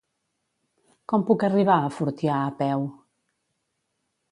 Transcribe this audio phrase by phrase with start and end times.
[1.13, 2.89] Com puc arribar a Fortià a peu?